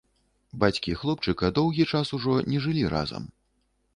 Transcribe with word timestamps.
Бацькі 0.63 0.93
хлопчыка 1.01 1.51
доўгі 1.59 1.85
час 1.93 2.13
ужо 2.19 2.33
не 2.53 2.61
жылі 2.67 2.83
разам. 2.97 3.29